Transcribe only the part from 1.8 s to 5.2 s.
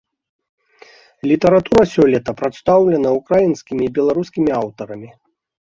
сёлета прадстаўлена украінскімі і беларускімі аўтарамі.